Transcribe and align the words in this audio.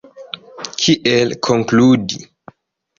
Kiel 0.79 1.37
konkludi? 1.51 2.23